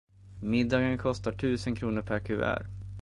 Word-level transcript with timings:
Middagen 0.53 0.97
kostar 1.03 1.31
tusen 1.43 1.75
kronor 1.81 2.01
per 2.09 2.19
kuvert. 2.19 2.67